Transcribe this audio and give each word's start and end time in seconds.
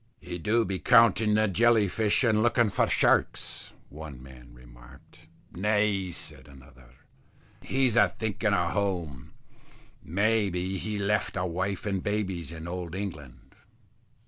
"He 0.19 0.39
do 0.39 0.65
be 0.65 0.79
counting 0.79 1.35
the 1.35 1.47
jelly 1.47 1.87
fish 1.87 2.23
and 2.23 2.41
looking 2.41 2.69
for 2.71 2.87
sharks," 2.89 3.71
one 3.89 4.19
man 4.23 4.51
remarked. 4.51 5.27
"Nay," 5.53 6.09
said 6.09 6.47
another, 6.47 6.89
"he's 7.61 7.95
a 7.95 8.09
thinking 8.09 8.51
o' 8.55 8.69
home. 8.69 9.33
May 10.01 10.49
be, 10.49 10.79
he 10.79 10.93
has 10.93 11.03
left 11.03 11.37
a 11.37 11.45
wife 11.45 11.85
and 11.85 12.01
babies 12.01 12.51
in 12.51 12.67
old 12.67 12.95
England." 12.95 13.53